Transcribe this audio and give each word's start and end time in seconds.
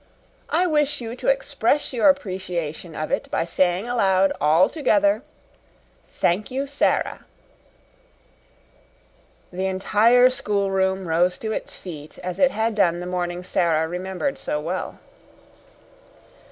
I 0.49 0.65
wish 0.65 0.99
you 0.99 1.15
to 1.17 1.27
express 1.27 1.93
your 1.93 2.09
appreciation 2.09 2.95
of 2.95 3.11
it 3.11 3.29
by 3.29 3.45
saying 3.45 3.87
aloud 3.87 4.33
all 4.41 4.67
together, 4.67 5.21
'Thank 6.15 6.49
you, 6.49 6.65
Sara!'" 6.65 7.23
The 9.53 9.67
entire 9.67 10.31
schoolroom 10.31 11.07
rose 11.07 11.37
to 11.37 11.51
its 11.51 11.75
feet 11.75 12.17
as 12.23 12.39
it 12.39 12.49
had 12.49 12.73
done 12.73 12.99
the 12.99 13.05
morning 13.05 13.43
Sara 13.43 13.87
remembered 13.87 14.39
so 14.39 14.59
well. 14.59 14.97